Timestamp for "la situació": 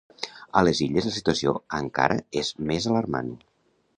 1.09-1.53